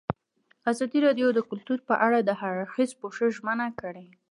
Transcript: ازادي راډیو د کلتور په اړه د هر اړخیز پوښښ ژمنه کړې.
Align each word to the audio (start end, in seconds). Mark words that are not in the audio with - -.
ازادي 0.71 0.99
راډیو 1.07 1.27
د 1.33 1.39
کلتور 1.49 1.79
په 1.87 1.93
اړه 2.05 2.19
د 2.21 2.29
هر 2.39 2.53
اړخیز 2.63 2.91
پوښښ 3.01 3.19
ژمنه 3.37 3.67
کړې. 3.81 4.05